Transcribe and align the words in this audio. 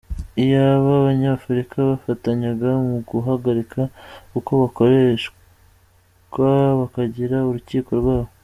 Iyaba 0.43 0.89
Abanyafurika 0.99 1.75
bafatanyaga 1.89 2.69
mu 2.87 2.97
guhagarika 3.09 3.81
uko 4.37 4.51
gukoreshwa 4.63 6.47
bakagira 6.79 7.37
urukiko 7.49 7.89
rwabo. 8.01 8.29